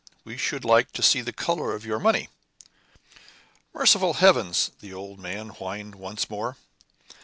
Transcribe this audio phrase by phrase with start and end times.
[0.23, 2.29] We should like to see the color of your money."
[3.71, 6.57] "Merciful heavens!" the old man whined once more.